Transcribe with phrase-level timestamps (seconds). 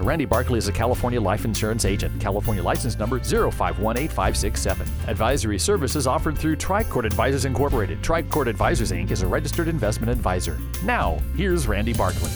[0.00, 2.20] Randy Barkley is a California life insurance agent.
[2.20, 5.08] California license number 0518567.
[5.08, 8.02] Advisory services offered through Tricord Advisors Incorporated.
[8.02, 9.10] Tricord Advisors Inc.
[9.10, 10.58] is a registered investment advisor.
[10.84, 12.30] Now, here's Randy Barkley.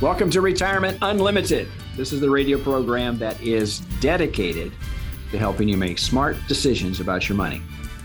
[0.00, 1.68] Welcome to Retirement Unlimited.
[1.96, 4.72] This is the radio program that is dedicated
[5.30, 7.62] to helping you make smart decisions about your money.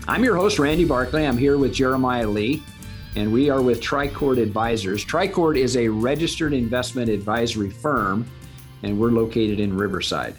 [0.08, 1.26] I'm your host, Randy Barkley.
[1.26, 2.62] I'm here with Jeremiah Lee
[3.14, 5.04] and we are with Tricord Advisors.
[5.04, 8.26] Tricord is a registered investment advisory firm,
[8.82, 10.34] and we're located in Riverside.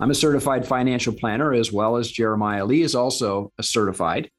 [0.00, 4.30] I'm a certified financial planner as well as Jeremiah Lee is also a certified.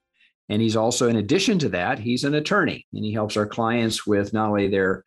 [0.49, 4.05] And he's also, in addition to that, he's an attorney and he helps our clients
[4.05, 5.03] with not only their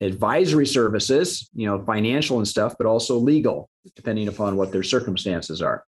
[0.00, 5.62] advisory services, you know, financial and stuff, but also legal, depending upon what their circumstances
[5.62, 5.84] are.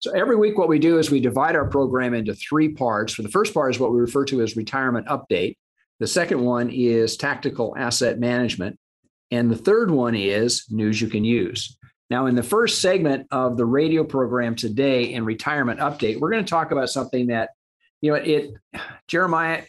[0.00, 3.14] So every week, what we do is we divide our program into three parts.
[3.14, 5.58] For the first part is what we refer to as retirement update.
[6.00, 8.80] The second one is tactical asset management.
[9.30, 11.78] And the third one is news you can use.
[12.12, 16.44] Now, in the first segment of the radio program today in retirement update, we're going
[16.44, 17.48] to talk about something that,
[18.02, 18.52] you know, it,
[19.08, 19.62] Jeremiah,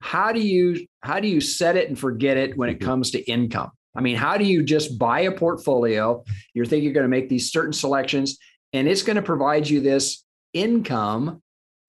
[0.00, 2.88] how do you how do you set it and forget it when it mm-hmm.
[2.88, 3.72] comes to income?
[3.94, 6.24] I mean, how do you just buy a portfolio?
[6.54, 8.38] You're thinking you're going to make these certain selections,
[8.72, 11.42] and it's going to provide you this income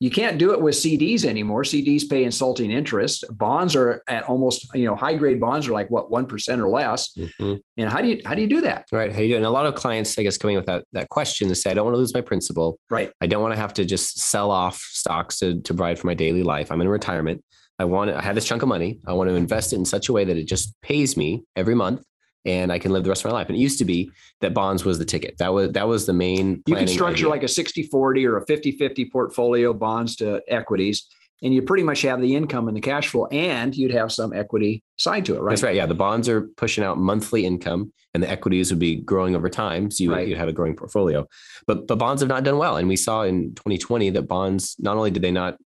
[0.04, 1.64] you can't do it with CDs anymore.
[1.64, 3.24] CDs pay insulting interest.
[3.38, 6.68] Bonds are at almost, you know, high grade bonds are like what one percent or
[6.68, 7.14] less.
[7.14, 7.54] Mm-hmm.
[7.78, 8.86] And how do you how do you do that?
[8.92, 9.14] Right.
[9.14, 9.38] How you do?
[9.38, 11.74] And a lot of clients, I guess, coming with that that question to say, I
[11.74, 12.78] don't want to lose my principal.
[12.90, 13.14] Right.
[13.22, 16.16] I don't want to have to just sell off stocks to to provide for my
[16.16, 16.70] daily life.
[16.70, 17.42] I'm in retirement.
[17.80, 19.00] I want to, I have this chunk of money.
[19.08, 21.76] I want to invest it in such a way that it just pays me every
[21.76, 22.04] month
[22.46, 23.48] and I can live the rest of my life.
[23.48, 24.12] And it used to be
[24.42, 25.38] that bonds was the ticket.
[25.38, 26.64] That was that was the main.
[26.68, 27.30] You can structure idea.
[27.30, 31.08] like a 60-40 or a 50-50 portfolio bonds to equities.
[31.42, 34.32] And you pretty much have the income and the cash flow, and you'd have some
[34.32, 35.52] equity side to it, right?
[35.52, 35.76] That's right.
[35.76, 39.50] Yeah, the bonds are pushing out monthly income, and the equities would be growing over
[39.50, 39.92] time.
[39.92, 40.26] So you right.
[40.26, 41.28] you have a growing portfolio.
[41.68, 44.96] But but bonds have not done well, and we saw in 2020 that bonds not
[44.96, 45.58] only did they not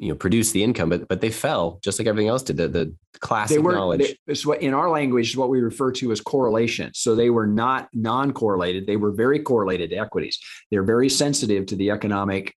[0.00, 2.66] you know produce the income but but they fell just like everything else did the,
[2.66, 4.16] the classic they were, knowledge.
[4.26, 6.90] they, what in our language is what we refer to as correlation.
[6.94, 10.38] So they were not non-correlated they were very correlated to equities.
[10.70, 12.54] They're very sensitive to the economic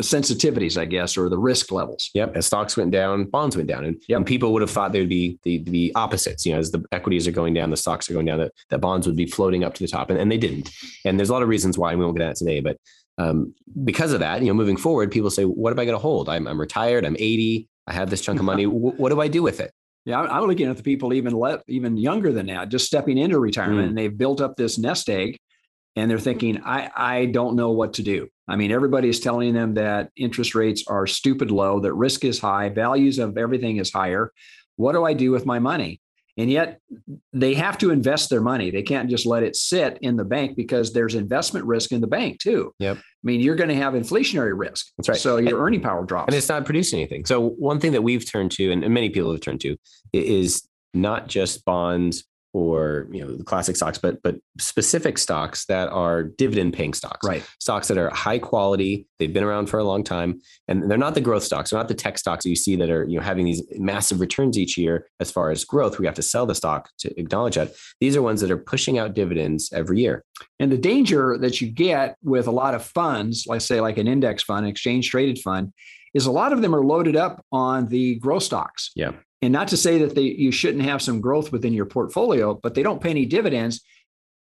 [0.00, 2.10] sensitivities i guess or the risk levels.
[2.14, 4.16] Yep as stocks went down bonds went down and, yep.
[4.16, 6.82] and people would have thought they would be the, the opposites you know as the
[6.90, 9.62] equities are going down the stocks are going down that, that bonds would be floating
[9.62, 10.70] up to the top and, and they didn't.
[11.04, 12.78] And there's a lot of reasons why we won't get at today but
[13.18, 13.54] um,
[13.84, 16.28] because of that, you know, moving forward, people say, what am I going to hold?
[16.28, 17.04] I'm, I'm retired.
[17.04, 17.68] I'm 80.
[17.86, 18.64] I have this chunk of money.
[18.64, 19.72] w- what do I do with it?
[20.04, 23.38] Yeah, I'm looking at the people even let, even younger than that, just stepping into
[23.38, 23.88] retirement, mm.
[23.88, 25.38] and they've built up this nest egg,
[25.96, 28.28] and they're thinking, I I don't know what to do.
[28.46, 32.38] I mean, everybody is telling them that interest rates are stupid low, that risk is
[32.38, 34.30] high, values of everything is higher.
[34.76, 36.02] What do I do with my money?
[36.36, 36.80] And yet
[37.32, 38.70] they have to invest their money.
[38.70, 42.08] They can't just let it sit in the bank because there's investment risk in the
[42.08, 42.74] bank too.
[42.80, 42.96] Yep.
[42.96, 44.88] I mean, you're going to have inflationary risk.
[44.98, 45.18] That's right.
[45.18, 46.28] So your and, earning power drops.
[46.28, 47.24] And it's not producing anything.
[47.24, 49.76] So one thing that we've turned to, and many people have turned to,
[50.12, 55.88] is not just bonds or you know the classic stocks, but but specific stocks that
[55.88, 57.44] are dividend paying stocks, right?
[57.58, 61.14] Stocks that are high quality, they've been around for a long time, and they're not
[61.14, 63.24] the growth stocks, they're not the tech stocks that you see that are you know
[63.24, 65.98] having these massive returns each year as far as growth.
[65.98, 67.72] We have to sell the stock to acknowledge that.
[68.00, 70.24] These are ones that are pushing out dividends every year.
[70.60, 74.06] And the danger that you get with a lot of funds, like say like an
[74.06, 75.72] index fund, an exchange traded fund,
[76.14, 78.92] is a lot of them are loaded up on the growth stocks.
[78.94, 79.12] Yeah.
[79.44, 82.74] And not to say that they, you shouldn't have some growth within your portfolio, but
[82.74, 83.82] they don't pay any dividends.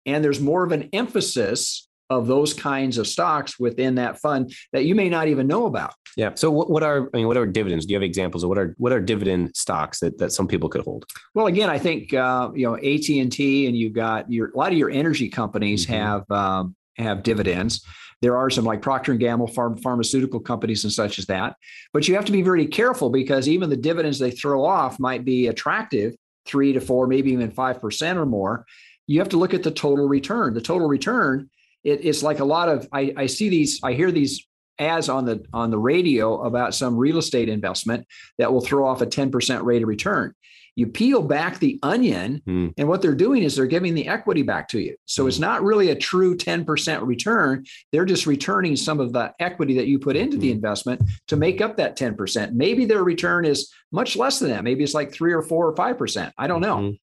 [0.05, 4.85] And there's more of an emphasis of those kinds of stocks within that fund that
[4.85, 5.93] you may not even know about.
[6.15, 6.31] Yeah.
[6.35, 7.85] So what, what are I mean what are dividends?
[7.85, 10.69] Do you have examples of what are what are dividend stocks that, that some people
[10.69, 11.05] could hold?
[11.33, 14.57] Well, again, I think uh, you know AT and T, and you've got your a
[14.57, 15.93] lot of your energy companies mm-hmm.
[15.93, 17.85] have um, have dividends.
[18.21, 21.55] There are some like Procter and Gamble pharm- pharmaceutical companies and such as that.
[21.91, 25.25] But you have to be very careful because even the dividends they throw off might
[25.25, 28.65] be attractive, three to four, maybe even 5% or more,
[29.07, 30.53] you have to look at the total return.
[30.53, 31.49] The total return,
[31.83, 34.47] it, it's like a lot of, I, I see these, I hear these
[34.79, 38.07] ads on the on the radio about some real estate investment
[38.37, 40.33] that will throw off a 10% rate of return.
[40.75, 42.73] You peel back the onion, mm.
[42.77, 44.95] and what they're doing is they're giving the equity back to you.
[45.05, 45.27] So mm.
[45.27, 47.65] it's not really a true 10% return.
[47.91, 50.41] They're just returning some of the equity that you put into mm.
[50.41, 52.53] the investment to make up that 10%.
[52.53, 54.63] Maybe their return is much less than that.
[54.63, 56.31] Maybe it's like three or four or 5%.
[56.37, 56.77] I don't know.
[56.77, 56.95] Mm-hmm.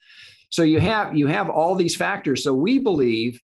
[0.50, 2.42] So you have you have all these factors.
[2.42, 3.40] So we believe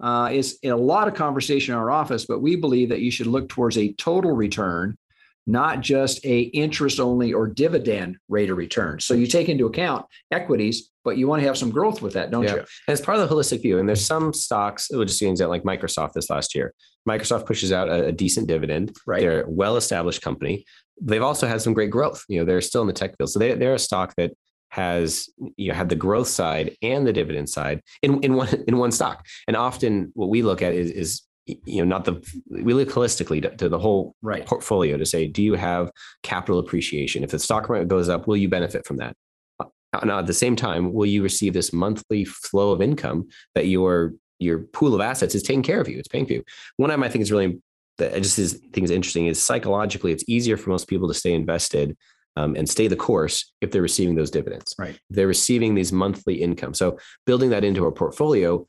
[0.00, 3.26] uh, is a lot of conversation in our office, but we believe that you should
[3.26, 4.96] look towards a total return
[5.46, 9.00] not just a interest only or dividend rate of return.
[9.00, 12.30] So you take into account equities, but you want to have some growth with that,
[12.30, 12.54] don't yeah.
[12.54, 12.58] you?
[12.58, 13.78] And it's part of the holistic view.
[13.78, 16.72] And there's some stocks, we'll just use like Microsoft this last year.
[17.06, 18.96] Microsoft pushes out a, a decent dividend.
[19.06, 19.20] Right.
[19.20, 20.64] They're a well-established company.
[21.00, 22.24] They've also had some great growth.
[22.28, 23.30] You know, they're still in the tech field.
[23.30, 24.32] So they, they're a stock that
[24.70, 28.76] has you know had the growth side and the dividend side in, in one in
[28.76, 29.24] one stock.
[29.46, 33.42] And often what we look at is, is you know not the we look holistically
[33.42, 34.46] to, to the whole right.
[34.46, 35.90] portfolio to say do you have
[36.22, 37.22] capital appreciation?
[37.22, 39.14] If the stock market goes up will you benefit from that?
[39.60, 39.66] Uh,
[40.04, 44.14] now at the same time will you receive this monthly flow of income that your
[44.38, 46.44] your pool of assets is taking care of you it's paying for you?
[46.76, 47.60] One of them i think is really
[47.98, 51.14] that i just is, think is interesting is psychologically it's easier for most people to
[51.14, 51.96] stay invested
[52.36, 54.74] um, and stay the course if they're receiving those dividends.
[54.76, 54.98] Right.
[55.08, 56.74] They're receiving these monthly income.
[56.74, 58.66] So building that into a portfolio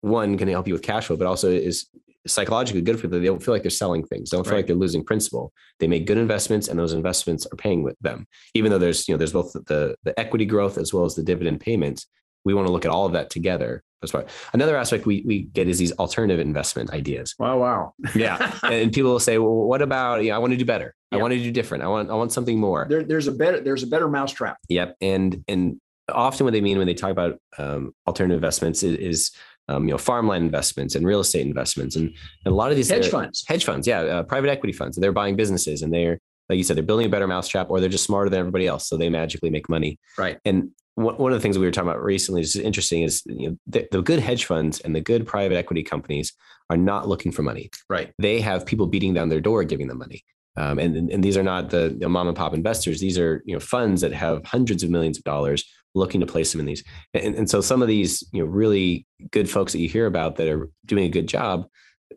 [0.00, 1.88] one can help you with cash flow, but also is
[2.28, 3.20] psychologically good for them.
[3.20, 4.30] They don't feel like they're selling things.
[4.30, 4.58] They don't feel right.
[4.58, 5.52] like they're losing principal.
[5.80, 8.26] They make good investments, and those investments are paying with them.
[8.54, 11.22] Even though there's you know there's both the the equity growth as well as the
[11.22, 12.06] dividend payments.
[12.44, 13.82] We want to look at all of that together.
[14.00, 14.28] That's right.
[14.52, 17.34] Another aspect we we get is these alternative investment ideas.
[17.38, 17.94] Wow, wow.
[18.14, 20.94] yeah, and people will say, well, what about you know, I want to do better.
[21.10, 21.18] Yeah.
[21.18, 21.82] I want to do different.
[21.82, 22.86] I want I want something more.
[22.88, 24.58] There, there's a better there's a better mousetrap.
[24.68, 28.96] Yep, and and often what they mean when they talk about um, alternative investments is,
[28.96, 29.30] is
[29.68, 32.08] um, you know, farmland investments and real estate investments, and,
[32.44, 34.96] and a lot of these hedge funds, hedge funds, yeah, uh, private equity funds.
[34.96, 36.18] They're buying businesses, and they're
[36.48, 38.88] like you said, they're building a better mousetrap, or they're just smarter than everybody else,
[38.88, 39.98] so they magically make money.
[40.16, 40.38] Right.
[40.44, 43.56] And one of the things we were talking about recently is interesting is you know
[43.68, 46.32] the, the, good hedge funds and the good private equity companies
[46.70, 47.70] are not looking for money.
[47.88, 48.12] Right.
[48.18, 50.24] They have people beating down their door giving them money.
[50.58, 53.00] Um, and, and these are not the, mom and pop investors.
[53.00, 55.64] These are you know funds that have hundreds of millions of dollars
[55.94, 56.84] looking to place them in these.
[57.14, 60.36] And, and so some of these, you know, really good folks that you hear about
[60.36, 61.66] that are doing a good job,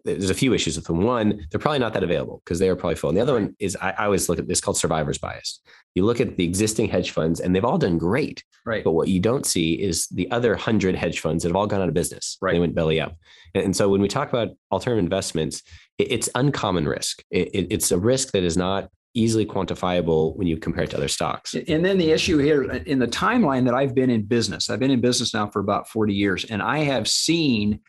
[0.06, 1.04] there's a few issues with them.
[1.04, 3.10] One, they're probably not that available because they are probably full.
[3.10, 5.60] And the other one is I, I, always look at this called survivor's bias.
[5.96, 8.44] You look at the existing hedge funds and they've all done great.
[8.66, 8.84] Right.
[8.84, 11.82] But what you don't see is the other hundred hedge funds that have all gone
[11.82, 12.38] out of business.
[12.42, 12.54] Right.
[12.54, 13.16] They went belly up.
[13.54, 15.62] And, and so when we talk about alternative investments,
[15.98, 17.24] it, it's uncommon risk.
[17.30, 20.98] It, it, it's a risk that is not easily quantifiable when you compare it to
[20.98, 21.54] other stocks.
[21.54, 24.80] And then the issue here uh, in the timeline that I've been in business, I've
[24.80, 27.82] been in business now for about 40 years, and I have seen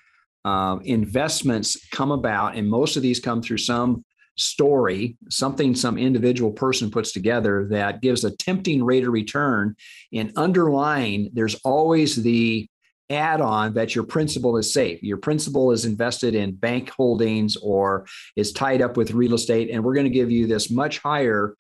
[0.45, 4.05] uh, investments come about, and most of these come through some
[4.37, 9.77] story, something some individual person puts together that gives a tempting rate of return.
[10.13, 12.67] And underlying, there's always the
[13.11, 15.03] add on that your principal is safe.
[15.03, 18.07] Your principal is invested in bank holdings or
[18.37, 19.71] is tied up with real estate.
[19.71, 21.55] And we're going to give you this much higher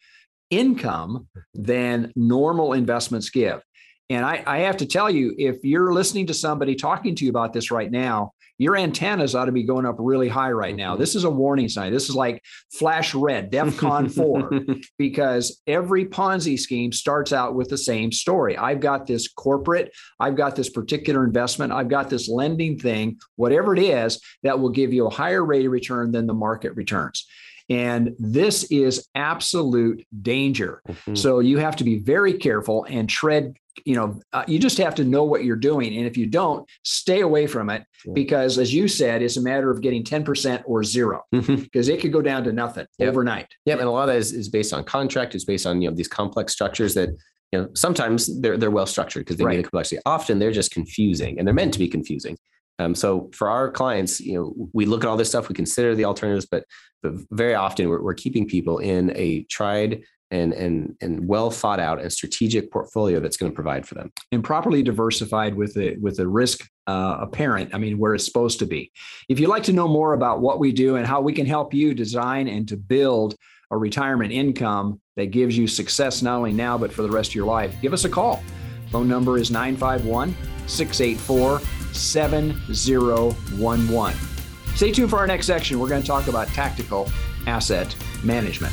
[0.50, 3.62] income than normal investments give.
[4.10, 7.30] And I, I have to tell you, if you're listening to somebody talking to you
[7.30, 10.92] about this right now, your antennas ought to be going up really high right now.
[10.92, 11.00] Mm-hmm.
[11.00, 11.92] This is a warning sign.
[11.92, 12.42] This is like
[12.72, 18.56] flash red, DEFCON 4, because every Ponzi scheme starts out with the same story.
[18.56, 23.74] I've got this corporate, I've got this particular investment, I've got this lending thing, whatever
[23.74, 27.26] it is, that will give you a higher rate of return than the market returns.
[27.68, 30.82] And this is absolute danger.
[30.88, 31.14] Mm-hmm.
[31.14, 33.54] So you have to be very careful and tread
[33.84, 35.96] you know uh, you just have to know what you're doing.
[35.96, 39.70] And if you don't stay away from it because as you said it's a matter
[39.70, 41.90] of getting 10% or 0 because mm-hmm.
[41.90, 43.08] it could go down to nothing yep.
[43.08, 43.48] overnight.
[43.64, 45.34] Yeah and a lot of that is, is based on contract.
[45.34, 47.10] It's based on you know these complex structures that
[47.52, 49.52] you know sometimes they're they're well structured because they right.
[49.52, 50.00] need the complexity.
[50.06, 52.36] Often they're just confusing and they're meant to be confusing.
[52.78, 55.94] Um, so for our clients, you know, we look at all this stuff, we consider
[55.94, 56.64] the alternatives, but,
[57.02, 60.02] but very often we're, we're keeping people in a tried
[60.32, 64.10] and and and well thought out and strategic portfolio that's going to provide for them.
[64.32, 68.58] And properly diversified with the with the risk uh, apparent i mean where it's supposed
[68.58, 68.90] to be.
[69.28, 71.72] If you'd like to know more about what we do and how we can help
[71.72, 73.36] you design and to build
[73.70, 77.36] a retirement income that gives you success not only now but for the rest of
[77.36, 78.42] your life give us a call.
[78.90, 80.34] Phone number is 951
[80.66, 81.60] 684
[81.92, 84.28] 7011
[84.74, 85.78] stay tuned for our next section.
[85.78, 87.10] We're going to talk about tactical
[87.46, 88.72] asset management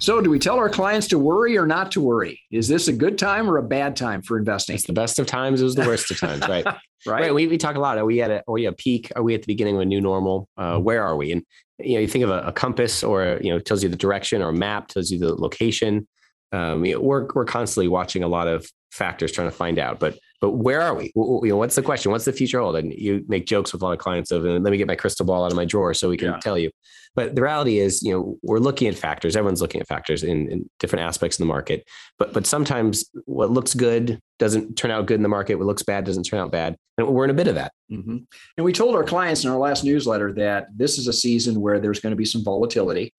[0.00, 2.40] So, do we tell our clients to worry or not to worry?
[2.52, 4.76] Is this a good time or a bad time for investing?
[4.76, 5.60] It's the best of times.
[5.60, 6.64] It was the worst of times, right?
[6.64, 6.78] right.
[7.06, 7.34] Right.
[7.34, 7.98] We, we talk a lot.
[7.98, 9.10] Are we at a, are we a peak?
[9.16, 10.48] Are we at the beginning of a new normal?
[10.56, 11.32] Uh, where are we?
[11.32, 11.42] And
[11.78, 13.96] you know, you think of a, a compass, or you know, it tells you the
[13.96, 16.06] direction, or a map tells you the location.
[16.52, 19.98] Um, you know, we're we're constantly watching a lot of factors trying to find out.
[19.98, 21.12] But but where are we?
[21.16, 22.12] You know, what's the question?
[22.12, 22.76] What's the future hold?
[22.76, 24.94] And you make jokes with a lot of clients of, and let me get my
[24.94, 26.38] crystal ball out of my drawer so we can yeah.
[26.38, 26.70] tell you.
[27.16, 29.34] But the reality is, you know, we're looking at factors.
[29.34, 31.84] Everyone's looking at factors in, in different aspects of the market.
[32.18, 35.56] But but sometimes what looks good doesn't turn out good in the market.
[35.56, 36.76] What looks bad doesn't turn out bad.
[36.98, 37.72] And we're in a bit of that.
[37.90, 38.18] Mm-hmm.
[38.56, 41.80] And we told our clients in our last newsletter that this is a season where
[41.80, 43.12] there's going to be some volatility.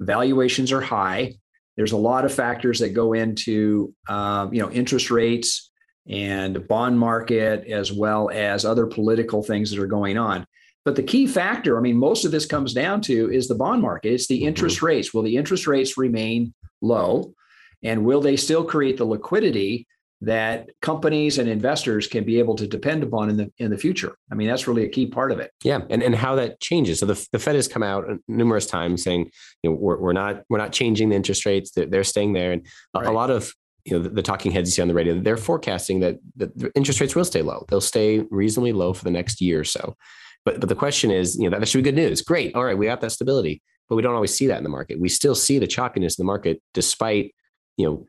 [0.00, 1.34] Valuations are high.
[1.78, 5.70] There's a lot of factors that go into, um, you know, interest rates
[6.08, 10.46] and bond market, as well as other political things that are going on.
[10.84, 13.82] But the key factor, I mean, most of this comes down to is the bond
[13.82, 14.12] market.
[14.12, 14.48] It's the mm-hmm.
[14.48, 14.86] interest mm-hmm.
[14.86, 15.12] rates.
[15.12, 17.34] Will the interest rates remain low?
[17.82, 19.86] And will they still create the liquidity
[20.22, 24.16] that companies and investors can be able to depend upon in the in the future.
[24.30, 25.50] I mean, that's really a key part of it.
[25.62, 27.00] Yeah, and, and how that changes.
[27.00, 29.30] So the, the Fed has come out numerous times saying,
[29.62, 32.52] you know, we're, we're not we're not changing the interest rates; they're, they're staying there,
[32.52, 33.06] and right.
[33.06, 33.52] a lot of
[33.86, 36.56] you know the, the, talking heads you see on the radio they're forecasting that, that
[36.58, 39.64] the interest rates will stay low they'll stay reasonably low for the next year or
[39.64, 39.96] so
[40.44, 42.78] but but the question is you know that should be good news great all right
[42.78, 45.34] we have that stability but we don't always see that in the market we still
[45.34, 47.34] see the choppiness in the market despite
[47.76, 48.06] you know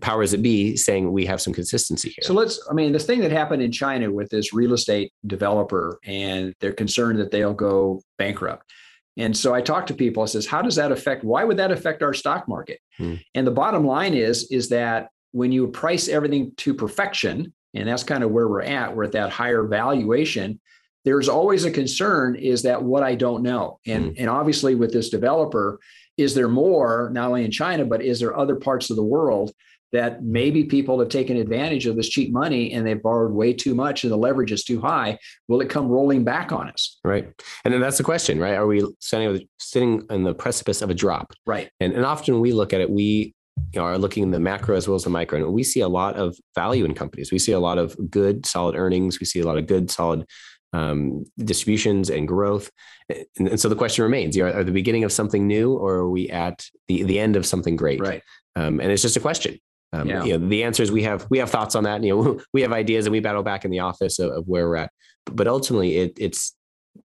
[0.00, 2.22] powers that be saying we have some consistency here.
[2.22, 5.98] So let's, I mean, this thing that happened in China with this real estate developer,
[6.04, 8.72] and they're concerned that they'll go bankrupt.
[9.16, 10.22] And so I talk to people.
[10.22, 11.22] I says, how does that affect?
[11.22, 12.80] Why would that affect our stock market?
[12.96, 13.16] Hmm.
[13.34, 18.04] And the bottom line is, is that when you price everything to perfection, and that's
[18.04, 20.60] kind of where we're at, we're at that higher valuation.
[21.04, 23.80] There's always a concern is that what I don't know.
[23.86, 24.12] And, hmm.
[24.18, 25.80] and obviously with this developer,
[26.16, 29.52] is there more not only in China, but is there other parts of the world
[29.92, 33.74] that maybe people have taken advantage of this cheap money and they've borrowed way too
[33.74, 35.18] much and the leverage is too high.
[35.48, 36.98] Will it come rolling back on us?
[37.04, 37.28] Right.
[37.64, 38.54] And then that's the question, right?
[38.54, 41.34] Are we sitting, sitting on the precipice of a drop?
[41.46, 41.70] Right.
[41.78, 43.34] And, and often we look at it, we
[43.72, 45.38] you know, are looking in the macro as well as the micro.
[45.38, 47.32] And we see a lot of value in companies.
[47.32, 49.20] We see a lot of good, solid earnings.
[49.20, 50.26] We see a lot of good, solid
[50.72, 52.70] um, distributions and growth.
[53.08, 56.10] And, and, so the question remains: are, are the beginning of something new, or are
[56.10, 58.00] we at the the end of something great?
[58.00, 58.22] Right.
[58.56, 59.58] Um, and it's just a question.
[59.94, 60.24] Um, yeah.
[60.24, 61.96] you know, the answer is we have we have thoughts on that.
[61.96, 64.46] And, you know, we have ideas and we battle back in the office of, of
[64.46, 64.92] where we're at.
[65.26, 66.54] But ultimately, it, it's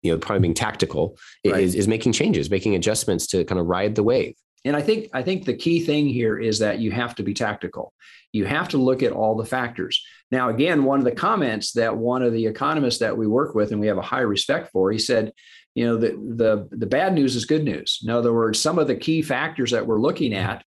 [0.02, 1.62] you know probably being tactical right.
[1.62, 4.34] is is making changes, making adjustments to kind of ride the wave.
[4.64, 7.34] And I think I think the key thing here is that you have to be
[7.34, 7.92] tactical.
[8.32, 10.02] You have to look at all the factors.
[10.30, 13.72] Now, again, one of the comments that one of the economists that we work with
[13.72, 15.32] and we have a high respect for, he said,
[15.74, 18.00] you know, the the the bad news is good news.
[18.02, 20.64] In other words, some of the key factors that we're looking at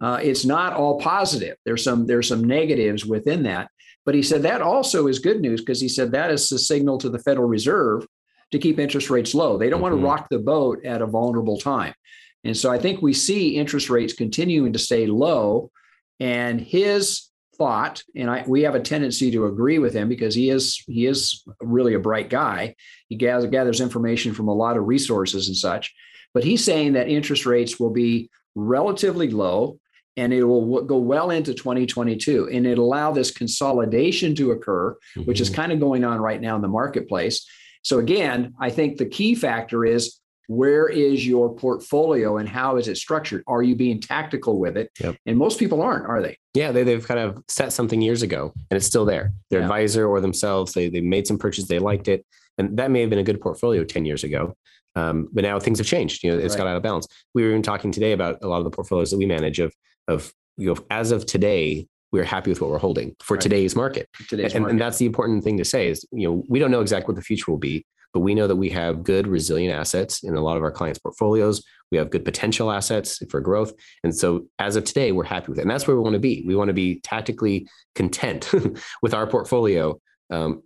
[0.00, 1.56] uh, it's not all positive.
[1.64, 3.70] There's some there's some negatives within that.
[4.06, 6.98] But he said that also is good news because he said that is a signal
[6.98, 8.06] to the Federal Reserve
[8.50, 9.58] to keep interest rates low.
[9.58, 9.82] They don't mm-hmm.
[9.82, 10.06] want to mm-hmm.
[10.06, 11.94] rock the boat at a vulnerable time.
[12.44, 15.70] And so I think we see interest rates continuing to stay low.
[16.18, 20.48] And his thought, and I, we have a tendency to agree with him because he
[20.48, 22.74] is he is really a bright guy.
[23.08, 25.94] He gathers, gathers information from a lot of resources and such.
[26.32, 29.78] But he's saying that interest rates will be relatively low
[30.16, 35.40] and it will go well into 2022 and it allow this consolidation to occur which
[35.40, 35.56] is mm-hmm.
[35.56, 37.46] kind of going on right now in the marketplace
[37.82, 40.18] so again i think the key factor is
[40.50, 43.40] where is your portfolio and how is it structured?
[43.46, 44.90] Are you being tactical with it?
[44.98, 45.16] Yep.
[45.24, 46.36] And most people aren't, are they?
[46.54, 49.32] Yeah, they, they've kind of set something years ago and it's still there.
[49.50, 49.66] Their Yeah.
[49.66, 52.26] advisor or themselves, they, they made some purchase, they liked it.
[52.58, 54.56] And that may have been a good portfolio 10 years ago.
[54.96, 56.24] Um, but now things have changed.
[56.24, 57.06] You know, it's got out of balance.
[57.32, 59.72] We were even talking today about a lot of the portfolios that we manage of,
[60.08, 63.40] of, you know, as of today, we're happy with what we're holding for Right.
[63.40, 64.08] today's market.
[64.28, 64.72] Today's and, market.
[64.72, 67.16] and that's the important thing to say is, you know, we don't know exactly what
[67.20, 70.40] the future will be, but we know that we have good resilient assets in a
[70.40, 71.62] lot of our clients' portfolios.
[71.90, 73.72] We have good potential assets for growth.
[74.04, 75.62] And so as of today, we're happy with it.
[75.62, 76.44] And that's where we want to be.
[76.46, 78.50] We want to be tactically content
[79.02, 80.00] with our portfolio.
[80.30, 80.62] Um,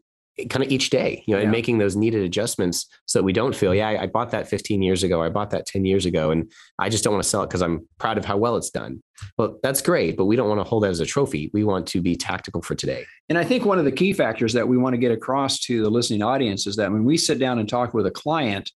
[0.50, 3.54] kind of each day, you know, and making those needed adjustments so that we don't
[3.54, 6.30] feel, yeah, I, I bought that 15 years ago, I bought that 10 years ago,
[6.30, 8.70] and I just don't want to sell it because I'm proud of how well it's
[8.70, 9.00] done.
[9.38, 11.50] Well, that's great, but we don't want to hold that as a trophy.
[11.54, 13.06] We want to be tactical for today.
[13.28, 15.82] And I think one of the key factors that we want to get across to
[15.82, 18.72] the listening audience is that when we sit down and talk with a client,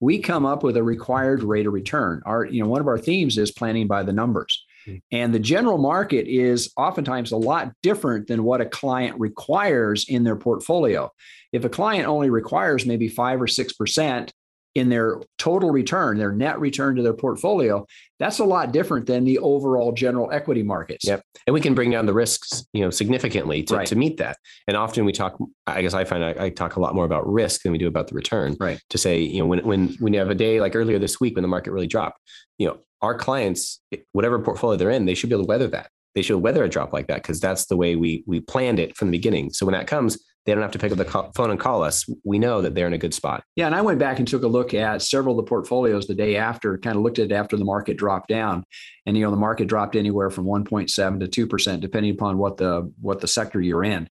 [0.00, 2.22] we come up with a required rate of return.
[2.26, 4.64] Our, you know, one of our themes is planning by the numbers.
[5.10, 10.24] And the general market is oftentimes a lot different than what a client requires in
[10.24, 11.10] their portfolio.
[11.52, 14.32] If a client only requires maybe five or six percent
[14.74, 17.86] in their total return, their net return to their portfolio,
[18.18, 21.06] that's a lot different than the overall general equity markets.
[21.06, 21.22] Yep.
[21.46, 23.86] and we can bring down the risks you know significantly to, Right.
[23.88, 24.38] to meet that
[24.68, 25.36] and often we talk
[25.66, 27.88] i guess i find I, I talk a lot more about risk than we do
[27.88, 28.80] about the return Right.
[28.90, 31.34] to say you know when when when you have a day like earlier this week
[31.36, 32.20] when the market really dropped
[32.58, 33.80] you know our clients
[34.12, 36.68] whatever portfolio they're in they should be able to weather that they should weather a
[36.68, 39.66] drop like that because that's the way we we planned it from the beginning so
[39.66, 42.04] when that comes they don't have to pick up the call, phone and call us
[42.24, 44.42] we know that they're in a good spot Yeah, and I went back and took
[44.42, 47.32] a look at several of the portfolios the day after, kind of looked at it
[47.32, 48.64] after the market dropped down.
[49.06, 52.92] And you know, the market dropped anywhere from 1.7 to 2%, depending upon what the
[53.00, 54.08] what the sector you're in.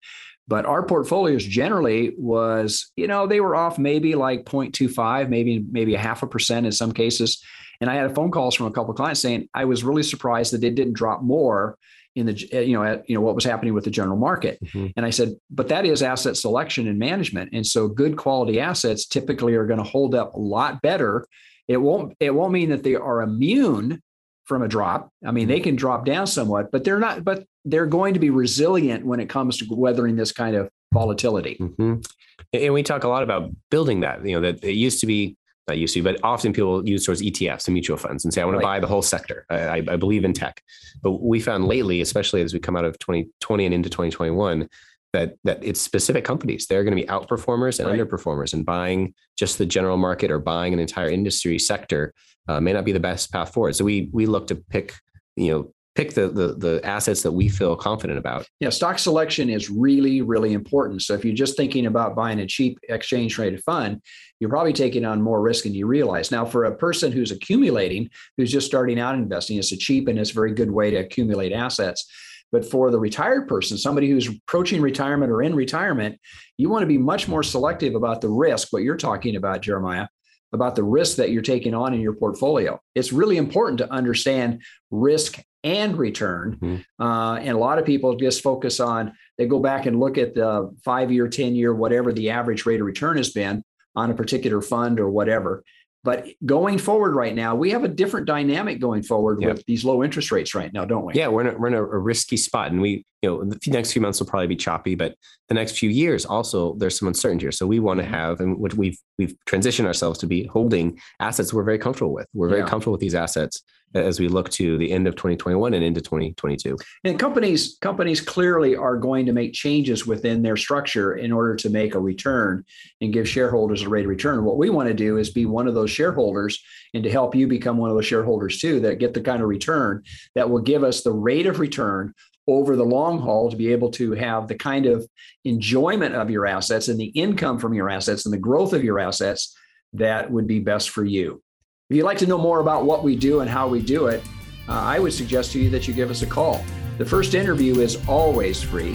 [0.48, 5.94] But our portfolios generally was, you know, they were off maybe like 0.25, maybe maybe
[5.94, 7.40] a half a percent in some cases.
[7.80, 10.64] And I had phone calls from a couple clients saying I was really surprised that
[10.64, 11.78] it didn't drop more
[12.16, 12.32] in the
[12.66, 14.58] you know at, you know what was happening with the general market.
[14.64, 14.92] Mhm.
[14.96, 17.50] And I said, but that is asset selection and management.
[17.52, 21.26] And so good quality assets typically are going to hold up a lot better.
[21.68, 24.02] It won't, it won't mean that they are immune
[24.44, 25.10] from a drop.
[25.24, 28.30] I mean, they can drop down somewhat, but they're not, but they're going to be
[28.30, 31.56] resilient when it comes to weathering this kind of volatility.
[31.60, 32.04] Mhm.
[32.52, 34.26] And and we talk a lot about building that.
[34.26, 35.36] You know, that it used to be
[35.70, 38.44] not used to, but often people use towards ETFs and mutual funds and say, I
[38.44, 38.62] want Right.
[38.62, 39.46] to buy the whole sector.
[39.48, 40.62] I, I, I believe in tech.
[41.02, 44.68] But we found lately, especially as we come out of 2020 and into 2021,
[45.12, 46.66] that that it's specific companies.
[46.66, 47.98] They're going to be outperformers and Right.
[47.98, 52.12] underperformers, and buying just the general market or buying an entire industry sector
[52.48, 53.74] uh, may not be the best path forward.
[53.76, 54.94] So we we look to pick,
[55.36, 58.46] you know, pick the the the assets that we feel confident about.
[58.60, 61.02] Yeah, stock selection is really, really important.
[61.02, 64.00] So if you're just thinking about buying a cheap exchange traded fund,
[64.38, 66.30] you're probably taking on more risk than you realize.
[66.30, 70.18] Now, for a person who's accumulating, who's just starting out investing, it's a cheap and
[70.18, 72.10] it's a very good way to accumulate assets.
[72.52, 76.18] But for the retired person, somebody who's approaching retirement or in retirement,
[76.56, 80.08] you want to be much more selective about the risk, what you're talking about, Jeremiah,
[80.52, 82.80] about the risk that you're taking on in your portfolio.
[82.96, 86.56] It's really important to understand risk and return.
[86.60, 86.84] Mhm.
[86.98, 90.34] Uh, and a lot of people just focus on, they go back and look at
[90.34, 93.62] the five year, 10 year, whatever the average rate of return has been
[93.96, 95.62] on a particular fund or whatever.
[96.02, 100.02] But going forward right now, we have a different dynamic going forward with these low
[100.02, 101.12] interest rates right now, don't we?
[101.12, 103.58] Yeah, we're in a, we're in a, a risky spot, and we, you know, the
[103.70, 105.14] next few months will probably be choppy, but
[105.48, 107.52] the next few years also there's some uncertainty here.
[107.52, 108.14] So we want to Mm-hmm.
[108.14, 112.28] have, and what we've we've transitioned ourselves to be holding assets we're very comfortable with.
[112.32, 112.66] We're very Yeah.
[112.68, 113.62] comfortable with these assets
[113.94, 116.76] as we look to the end of 2021 and into 2022.
[117.04, 121.70] And companies companies clearly are going to make changes within their structure in order to
[121.70, 122.64] make a return
[123.00, 124.44] and give shareholders a rate of return.
[124.44, 126.62] What we want to do is be one of those shareholders
[126.94, 129.48] and to help you become one of those shareholders too that get the kind of
[129.48, 130.02] return
[130.34, 132.14] that will give us the rate of return
[132.46, 135.06] over the long haul to be able to have the kind of
[135.44, 138.98] enjoyment of your assets and the income from your assets and the growth of your
[138.98, 139.56] assets
[139.92, 141.42] that would be best for you.
[141.90, 144.22] If you'd like to know more about what we do and how we do it,
[144.68, 146.62] uh, I would suggest to you that you give us a call.
[146.98, 148.94] The first interview is always free.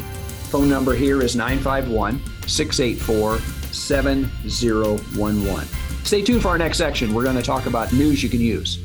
[0.50, 3.40] Phone number here is 951 684
[3.74, 5.68] 7011.
[6.06, 7.14] Stay tuned for our next section.
[7.14, 8.85] We're going to talk about news you can use.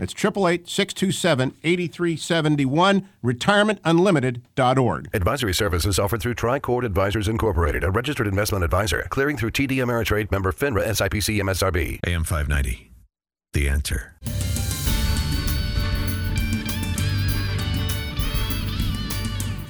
[0.00, 5.08] That's 888 627 8371, retirementunlimited.org.
[5.12, 10.30] Advisory services offered through Tricord Advisors Incorporated, a registered investment advisor, clearing through TD Ameritrade
[10.30, 11.98] member FINRA SIPC MSRB.
[12.06, 12.90] AM 590.
[13.52, 14.14] The answer.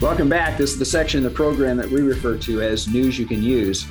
[0.00, 0.56] Welcome back.
[0.56, 3.42] This is the section of the program that we refer to as news you can
[3.42, 3.84] use.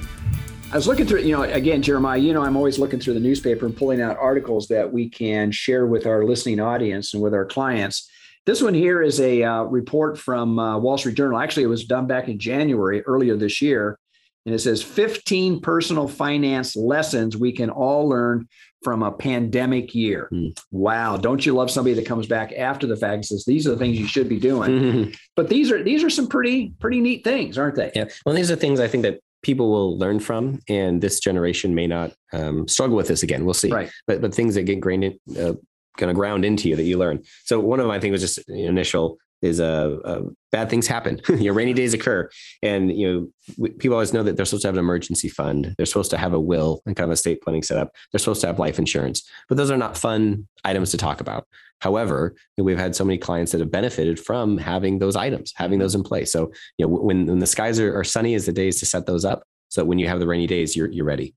[0.71, 3.19] I was looking through, you know, again, Jeremiah, you know, I'm always looking through the
[3.19, 7.34] newspaper and pulling out articles that we can share with our listening audience and with
[7.34, 8.08] our clients.
[8.45, 11.39] This one here is a uh, report from uh, Wall Street Journal.
[11.39, 13.97] Actually, it was done back in January, earlier this year.
[14.45, 18.47] And it says 15 personal finance lessons we can all learn
[18.84, 20.27] from a pandemic year.
[20.29, 20.49] Hmm.
[20.71, 21.17] Wow.
[21.17, 23.77] Don't you love somebody that comes back after the fact and says, these are the
[23.77, 24.71] things you should be doing.
[24.71, 25.12] Mm-hmm.
[25.36, 27.91] But these are these are some pretty, pretty neat things, aren't they?
[27.95, 28.10] Yeah.
[28.25, 31.88] Well, these are things I think that people will learn from and this generation may
[31.88, 33.45] not um, struggle with this again.
[33.45, 33.71] We'll see.
[33.71, 33.91] Right.
[34.08, 35.54] But but things that get grained in, uh,
[35.97, 37.23] kind of ground into you that you learn.
[37.45, 40.21] So one of my things was just initial is uh, uh,
[40.52, 41.21] bad things happen.
[41.30, 42.30] you know, rainy days occur,
[42.62, 45.73] and you know people always know that they're supposed to have an emergency fund.
[45.78, 47.91] They're supposed to have a will and kind of a estate planning set up.
[48.12, 51.47] They're supposed to have life insurance, but those are not fun items to talk about.
[51.82, 55.95] However, we've had so many clients that have benefited from having those items, having those
[55.95, 56.32] in place.
[56.32, 59.06] So you know when when the skies are, are sunny, is the days to set
[59.06, 59.43] those up.
[59.69, 61.36] So when you have the rainy days, you're you're ready.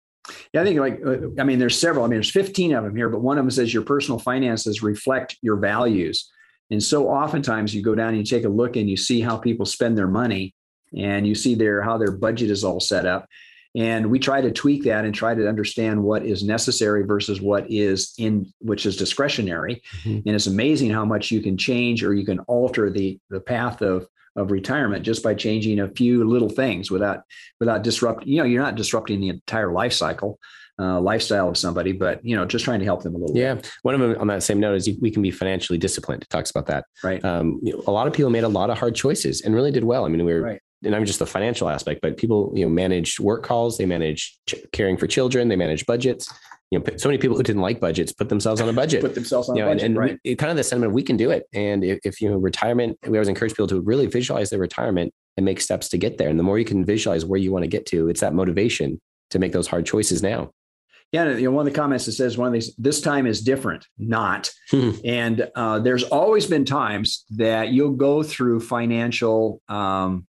[0.52, 2.04] Yeah, I think like uh, I mean, there's several.
[2.04, 4.82] I mean, there's 15 of them here, but one of them says your personal finances
[4.82, 6.30] reflect your values.
[6.70, 9.36] And so oftentimes you go down and you take a look and you see how
[9.36, 10.54] people spend their money
[10.96, 13.26] and you see their how their budget is all set up.
[13.74, 17.70] And we try to tweak that and try to understand what is necessary versus what
[17.70, 19.82] is in which is discretionary.
[20.02, 20.28] Mm-hmm.
[20.28, 23.80] And it's amazing how much you can change or you can alter the the path
[23.80, 27.22] of of retirement just by changing a few little things without
[27.60, 30.38] without disrupting you know you're not disrupting the entire life cycle
[30.78, 33.36] uh, lifestyle of somebody, but you know, just trying to help them a little.
[33.36, 33.70] Yeah, bit.
[33.82, 36.22] one of them on that same note is we can be financially disciplined.
[36.22, 36.84] It talks about that.
[37.02, 37.24] Right.
[37.24, 39.70] Um, you know, a lot of people made a lot of hard choices and really
[39.70, 40.04] did well.
[40.04, 40.42] I mean, we were.
[40.42, 40.60] Right.
[40.84, 44.36] And I'm just the financial aspect, but people, you know, manage work calls, they manage
[44.48, 46.28] ch- caring for children, they manage budgets.
[46.72, 49.00] You know, so many people who didn't like budgets put themselves on a budget.
[49.00, 50.18] put themselves on you know, budget, and, and right?
[50.24, 51.44] We, kind of the sentiment we can do it.
[51.52, 55.14] And if, if you know retirement, we always encourage people to really visualize their retirement
[55.36, 56.28] and make steps to get there.
[56.28, 59.00] And the more you can visualize where you want to get to, it's that motivation
[59.30, 60.50] to make those hard choices now.
[61.12, 63.42] Yeah, you know, one of the comments that says one of these, this time is
[63.42, 64.50] different, not.
[64.70, 64.92] Hmm.
[65.04, 70.26] and uh, there's always been times that you'll go through financial um,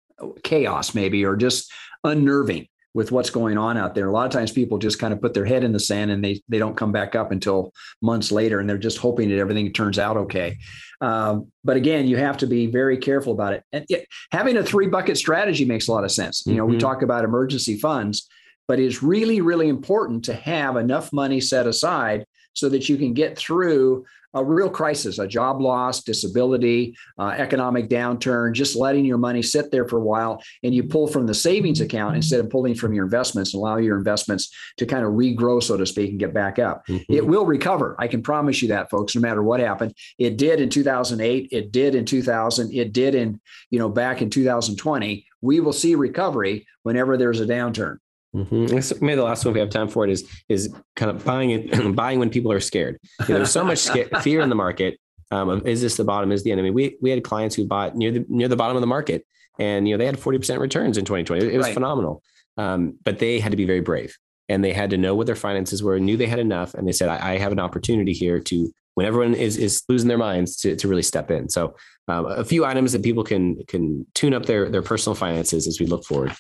[0.43, 1.71] chaos, maybe, or just
[2.05, 4.07] unnerving with what's going on out there.
[4.07, 6.23] A lot of times people just kind of put their head in the sand and
[6.23, 9.71] they, they don't come back up until months later and they're just hoping that everything
[9.71, 10.57] turns out okay.
[11.01, 13.63] Um, but again, you have to be very careful about it.
[13.71, 16.43] And it, having a three bucket strategy makes a lot of sense.
[16.45, 16.73] You know, mm-hmm.
[16.73, 18.27] we talk about emergency funds
[18.69, 23.15] but it's really, really important to have enough money set aside so that you can
[23.15, 24.05] get through
[24.35, 29.71] a real crisis, a job loss, disability, uh, economic downturn, just letting your money sit
[29.71, 32.93] there for a while and you pull from the savings account instead of pulling from
[32.93, 36.59] your investments, allow your investments to kind of regrow, so to speak, and get back
[36.59, 36.85] up.
[36.85, 37.11] Mm-hmm.
[37.11, 37.95] It will recover.
[37.97, 39.95] I can promise you that, folks, no matter what happened.
[40.19, 41.47] It did in 2008.
[41.51, 42.71] It did in 2000.
[42.71, 45.25] It did in, you know, back in 2020.
[45.41, 47.97] We will see recovery whenever there's a downturn.
[48.35, 49.05] Mm-hmm.
[49.05, 51.95] Maybe the last one we have time for it is is kind of buying it,
[51.95, 52.99] buying when people are scared.
[53.21, 53.89] You know, there's so much
[54.21, 54.99] fear in the market.
[55.31, 56.31] Um, is this the bottom?
[56.31, 56.71] Is the enemy?
[56.71, 59.25] We we had clients who bought near the near the bottom of the market,
[59.57, 61.53] and you know they had 40 percent returns in 2020.
[61.53, 61.73] It was right.
[61.73, 62.21] phenomenal.
[62.57, 65.35] Um, but they had to be very brave, and they had to know what their
[65.35, 68.39] finances were, knew they had enough, and they said, I, I have an opportunity here
[68.41, 71.47] to when everyone is is losing their minds to, to really step in.
[71.49, 71.75] So
[72.09, 75.79] um, a few items that people can can tune up their their personal finances as
[75.79, 76.35] we look forward.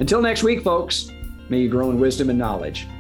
[0.01, 1.13] Until next week, folks,
[1.49, 2.89] May you grow in wisdom and knowledge.